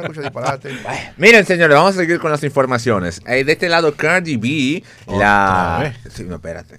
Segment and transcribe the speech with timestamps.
[0.00, 0.70] Disparate.
[1.16, 3.20] Miren, señores, vamos a seguir con las informaciones.
[3.26, 5.92] Eh, de este lado, Cardi B, la...
[6.08, 6.76] Sí, no, espérate.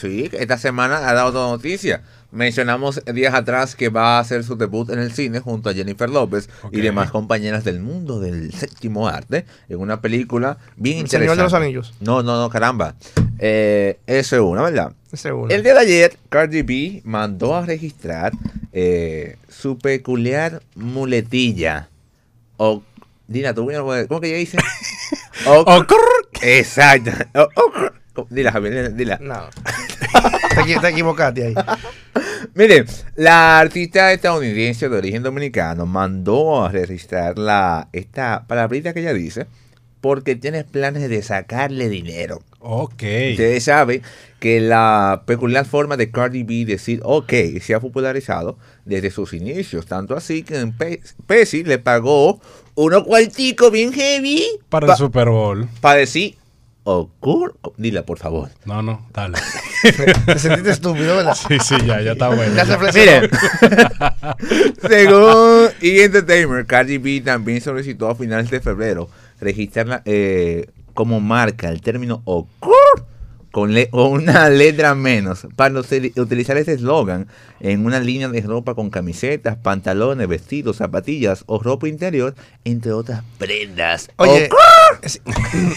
[0.00, 2.00] Sí, esta semana ha dado toda noticia.
[2.32, 6.08] Mencionamos días atrás que va a hacer su debut en el cine junto a Jennifer
[6.08, 11.24] López y demás compañeras del mundo del séptimo arte en una película bien El interesante.
[11.26, 11.94] Señor de los Anillos.
[12.00, 12.94] No, no, no, caramba.
[13.38, 14.94] Eh, eso es una, ¿verdad?
[15.12, 15.54] Seguro.
[15.54, 18.32] El día de ayer, Cardi B mandó a registrar
[18.72, 21.90] eh, su peculiar muletilla.
[22.58, 22.82] O,
[23.26, 23.66] Dina, ¿tú
[24.08, 24.58] cómo que ella dice?
[25.46, 25.86] O- Oh.
[26.42, 27.10] Exacto.
[27.34, 28.26] O- o- crr.
[28.30, 29.18] dila, Javier, dila, dila.
[29.20, 29.48] No.
[30.66, 31.54] te, te equivocaste ahí.
[32.54, 39.12] Miren, la artista estadounidense de origen dominicano mandó a registrar la, esta palabrita que ella
[39.12, 39.46] dice
[40.00, 42.40] porque tiene planes de sacarle dinero.
[42.60, 43.02] Ok.
[43.32, 44.02] Ustedes saben
[44.40, 49.86] que la peculiar forma de Cardi B decir ok se ha popularizado desde sus inicios.
[49.86, 52.40] Tanto así que en Pe- Pepsi le pagó
[52.74, 55.68] unos cuarticos bien heavy Para pa- el Super Bowl.
[55.80, 56.36] para decir.
[57.76, 58.48] Dila, por favor.
[58.64, 59.36] No, no, dale.
[60.26, 61.34] Te sentiste estúpido, ¿verdad?
[61.34, 62.54] Sí, sí, ya, ya está bueno.
[62.54, 62.98] Ya se.
[62.98, 63.30] Miren,
[64.88, 66.04] según E!
[66.04, 69.08] Entertainment, Cardi B también solicitó a finales de febrero
[69.40, 72.74] registrarla eh, como marca el término ocur
[73.50, 77.28] con, le- con una letra menos para util- utilizar ese eslogan
[77.60, 83.22] en una línea de ropa con camisetas, pantalones, vestidos, zapatillas o ropa interior, entre otras
[83.38, 84.10] prendas.
[84.16, 84.58] Oye, Ocur.
[85.02, 85.20] Es,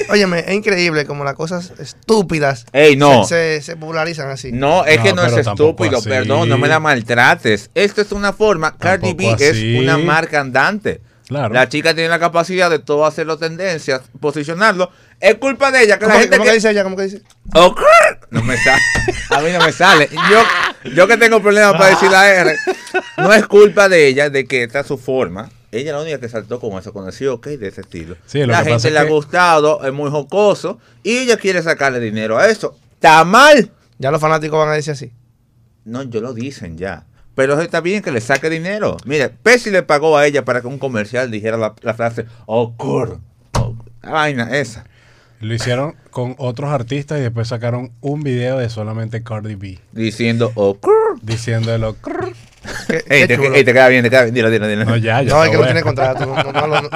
[0.09, 3.23] óyeme, es increíble como las cosas estúpidas Ey, no.
[3.23, 4.51] se, se, se popularizan así.
[4.51, 6.09] No, es No, que no es estúpido, así.
[6.09, 7.69] perdón, no me la maltrates.
[7.75, 11.01] Esto es una forma, Cardi B es una marca andante.
[11.27, 11.53] Claro.
[11.53, 14.91] La chica tiene la capacidad de todo hacerlo tendencias, posicionarlo.
[15.17, 16.49] Es culpa de ella que ¿Cómo, la gente cómo que...
[16.49, 16.83] que dice ella?
[16.83, 17.21] ¿Cómo que dice?
[18.31, 18.81] No me sale.
[19.29, 20.09] A mí no me sale.
[20.29, 22.55] Yo, yo que tengo problemas para decir la R.
[23.17, 25.49] No es culpa de ella de que esta es su forma.
[25.71, 28.17] Ella es la única que saltó con eso, con decir ok de ese estilo.
[28.25, 31.37] Sí, lo la que gente pasa le ha que- gustado, es muy jocoso y ella
[31.37, 32.75] quiere sacarle dinero a eso.
[32.93, 33.71] ¿Está mal?
[33.97, 35.11] Ya los fanáticos van a decir así.
[35.85, 37.05] No, yo lo dicen ya.
[37.35, 38.97] Pero está bien que le saque dinero.
[39.05, 42.75] Mire, Pepsi le pagó a ella para que un comercial dijera la, la frase, oh.
[42.77, 44.83] Oh, la vaina esa.
[45.39, 49.79] Lo hicieron con otros artistas y después sacaron un video de solamente Cardi B.
[49.93, 51.17] Diciendo, oh, cur.
[51.21, 51.95] Diciéndolo.
[52.87, 53.53] Qué, Ey, qué te, chulo.
[53.55, 54.33] ey, te queda bien, te queda bien.
[54.35, 54.85] Dilo, dilo, dilo.
[54.85, 55.29] No, ya, ya.
[55.29, 55.85] No, es que no tiene bueno.
[55.85, 56.25] contrato.
[56.25, 56.89] No, no, no, no.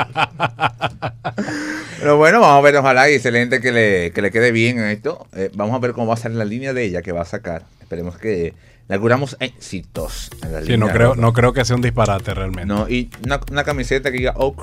[1.99, 4.91] Pero bueno, vamos a ver, ojalá y excelente que le, que le quede bien a
[4.91, 5.27] esto.
[5.35, 7.25] Eh, vamos a ver cómo va a ser la línea de ella que va a
[7.25, 7.63] sacar.
[7.81, 8.53] Esperemos que
[8.87, 10.29] la curamos éxitos.
[10.43, 11.21] En la Sí, línea no creo, ropa.
[11.21, 12.65] no creo que sea un disparate realmente.
[12.65, 14.55] No, y una, una camiseta que diga, oh.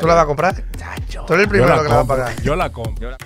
[0.00, 0.54] ¿Tú la vas a comprar?
[0.76, 1.24] Chacho.
[1.26, 2.16] Tú eres el Yo primero la que la va a compro.
[2.16, 2.42] pagar.
[2.42, 3.00] Yo la compro.
[3.02, 3.18] Yo la-